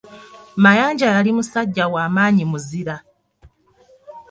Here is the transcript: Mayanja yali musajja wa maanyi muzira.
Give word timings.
Mayanja 0.63 1.05
yali 1.15 1.31
musajja 1.37 1.85
wa 1.93 2.03
maanyi 2.15 2.43
muzira. 2.51 2.95